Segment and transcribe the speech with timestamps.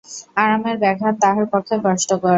[0.37, 2.29] আরামের ব্যাঘাত তাহার পক্ষে কষ্টকর।